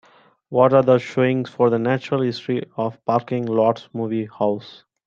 [0.49, 4.83] What Are the showings for The Natural History of Parking Lots movie house